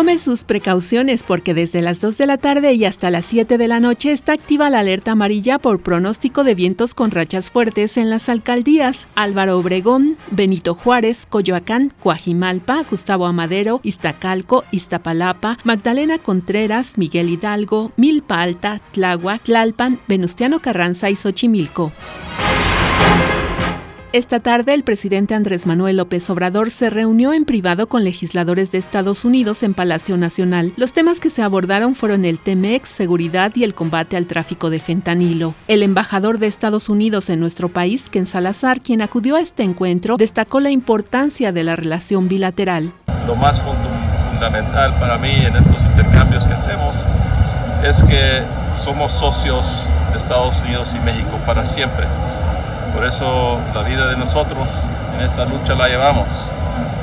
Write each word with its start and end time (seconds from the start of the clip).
Tome 0.00 0.18
sus 0.18 0.44
precauciones 0.44 1.22
porque 1.24 1.52
desde 1.52 1.82
las 1.82 2.00
2 2.00 2.16
de 2.16 2.24
la 2.24 2.38
tarde 2.38 2.72
y 2.72 2.86
hasta 2.86 3.10
las 3.10 3.26
7 3.26 3.58
de 3.58 3.68
la 3.68 3.80
noche 3.80 4.12
está 4.12 4.32
activa 4.32 4.70
la 4.70 4.78
alerta 4.78 5.12
amarilla 5.12 5.58
por 5.58 5.82
pronóstico 5.82 6.42
de 6.42 6.54
vientos 6.54 6.94
con 6.94 7.10
rachas 7.10 7.50
fuertes 7.50 7.98
en 7.98 8.08
las 8.08 8.30
alcaldías 8.30 9.08
Álvaro 9.14 9.58
Obregón, 9.58 10.16
Benito 10.30 10.74
Juárez, 10.74 11.26
Coyoacán, 11.28 11.92
Coajimalpa, 12.00 12.82
Gustavo 12.90 13.26
Amadero, 13.26 13.80
Iztacalco, 13.82 14.64
Iztapalapa, 14.70 15.58
Magdalena 15.64 16.16
Contreras, 16.16 16.96
Miguel 16.96 17.28
Hidalgo, 17.28 17.92
Milpa 17.98 18.40
Alta, 18.40 18.80
Tláhuac, 18.92 19.42
Tlalpan, 19.42 20.00
Venustiano 20.08 20.60
Carranza 20.60 21.10
y 21.10 21.16
Xochimilco. 21.16 21.92
Esta 24.12 24.40
tarde, 24.40 24.74
el 24.74 24.82
presidente 24.82 25.36
Andrés 25.36 25.66
Manuel 25.66 25.98
López 25.98 26.28
Obrador 26.30 26.72
se 26.72 26.90
reunió 26.90 27.32
en 27.32 27.44
privado 27.44 27.88
con 27.88 28.02
legisladores 28.02 28.72
de 28.72 28.78
Estados 28.78 29.24
Unidos 29.24 29.62
en 29.62 29.72
Palacio 29.72 30.16
Nacional. 30.16 30.72
Los 30.76 30.92
temas 30.92 31.20
que 31.20 31.30
se 31.30 31.44
abordaron 31.44 31.94
fueron 31.94 32.24
el 32.24 32.40
TEMEX, 32.40 32.88
seguridad 32.88 33.52
y 33.54 33.62
el 33.62 33.72
combate 33.72 34.16
al 34.16 34.26
tráfico 34.26 34.68
de 34.68 34.80
fentanilo. 34.80 35.54
El 35.68 35.84
embajador 35.84 36.38
de 36.40 36.48
Estados 36.48 36.88
Unidos 36.88 37.30
en 37.30 37.38
nuestro 37.38 37.68
país, 37.68 38.08
Ken 38.10 38.26
Salazar, 38.26 38.80
quien 38.80 39.00
acudió 39.00 39.36
a 39.36 39.40
este 39.40 39.62
encuentro, 39.62 40.16
destacó 40.16 40.58
la 40.58 40.70
importancia 40.72 41.52
de 41.52 41.62
la 41.62 41.76
relación 41.76 42.26
bilateral. 42.26 42.92
Lo 43.28 43.36
más 43.36 43.62
fund- 43.62 43.76
fundamental 44.32 44.92
para 44.98 45.18
mí 45.18 45.30
en 45.30 45.54
estos 45.54 45.84
intercambios 45.84 46.48
que 46.48 46.54
hacemos 46.54 46.96
es 47.86 48.02
que 48.02 48.42
somos 48.74 49.12
socios 49.12 49.86
de 50.10 50.18
Estados 50.18 50.62
Unidos 50.62 50.96
y 50.96 51.04
México 51.04 51.38
para 51.46 51.64
siempre. 51.64 52.06
Por 52.94 53.04
eso 53.04 53.58
la 53.74 53.82
vida 53.82 54.08
de 54.08 54.16
nosotros 54.16 54.68
en 55.14 55.22
esta 55.22 55.44
lucha 55.44 55.74
la 55.74 55.88
llevamos. 55.88 56.26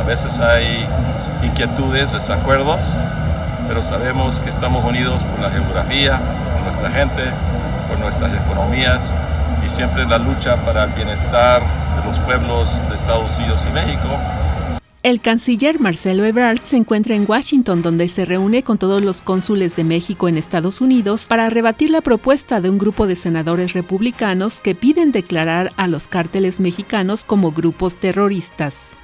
A 0.00 0.04
veces 0.04 0.38
hay 0.40 0.86
inquietudes, 1.42 2.12
desacuerdos, 2.12 2.96
pero 3.68 3.82
sabemos 3.82 4.36
que 4.40 4.50
estamos 4.50 4.84
unidos 4.84 5.22
por 5.24 5.40
la 5.40 5.50
geografía, 5.50 6.20
por 6.52 6.62
nuestra 6.62 6.90
gente, 6.90 7.24
por 7.88 7.98
nuestras 7.98 8.32
economías 8.32 9.14
y 9.64 9.68
siempre 9.68 10.06
la 10.06 10.18
lucha 10.18 10.56
para 10.56 10.84
el 10.84 10.90
bienestar 10.90 11.60
de 11.60 12.08
los 12.08 12.20
pueblos 12.20 12.82
de 12.88 12.94
Estados 12.94 13.36
Unidos 13.36 13.66
y 13.68 13.72
México 13.72 14.08
El 15.02 15.20
canciller 15.20 15.80
Marcelo 15.80 16.24
Ebrard 16.24 16.60
se 16.62 16.76
encuentra 16.76 17.16
en 17.16 17.24
Washington, 17.28 17.82
donde 17.82 18.08
se 18.08 18.24
reúne 18.24 18.62
con 18.62 18.78
todos 18.78 19.04
los 19.04 19.20
cónsules 19.20 19.74
de 19.74 19.82
México 19.82 20.28
en 20.28 20.38
Estados 20.38 20.80
Unidos 20.80 21.26
para 21.28 21.50
rebatir 21.50 21.90
la 21.90 22.02
propuesta 22.02 22.60
de 22.60 22.70
un 22.70 22.78
grupo 22.78 23.08
de 23.08 23.16
senadores 23.16 23.72
republicanos 23.72 24.60
que 24.60 24.76
piden 24.76 25.10
declarar 25.10 25.72
a 25.76 25.88
los 25.88 26.06
cárteles 26.06 26.60
mexicanos 26.60 27.24
como 27.24 27.50
grupos 27.50 27.96
terroristas. 27.96 28.96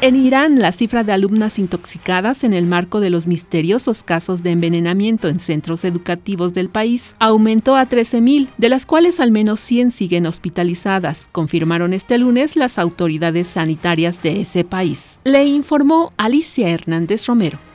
En 0.00 0.14
Irán, 0.14 0.60
la 0.60 0.70
cifra 0.70 1.02
de 1.02 1.10
alumnas 1.10 1.58
intoxicadas 1.58 2.44
en 2.44 2.54
el 2.54 2.66
marco 2.66 3.00
de 3.00 3.10
los 3.10 3.26
misteriosos 3.26 4.04
casos 4.04 4.44
de 4.44 4.52
envenenamiento 4.52 5.26
en 5.26 5.40
centros 5.40 5.84
educativos 5.84 6.54
del 6.54 6.68
país 6.68 7.16
aumentó 7.18 7.74
a 7.74 7.88
13.000, 7.88 8.48
de 8.58 8.68
las 8.68 8.86
cuales 8.86 9.18
al 9.18 9.32
menos 9.32 9.58
100 9.58 9.90
siguen 9.90 10.26
hospitalizadas, 10.26 11.28
confirmaron 11.32 11.94
este 11.94 12.16
lunes 12.16 12.54
las 12.54 12.78
autoridades 12.78 13.48
sanitarias 13.48 14.22
de 14.22 14.42
ese 14.42 14.62
país. 14.62 15.20
Le 15.24 15.46
informó 15.46 16.12
Alicia 16.16 16.68
Hernández 16.68 17.26
Romero. 17.26 17.67